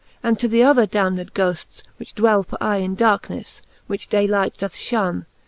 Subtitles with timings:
[0.23, 4.57] And to the other damned ghofts, which dwell For aye in darkenefle, which day light
[4.57, 5.27] doth ftionne.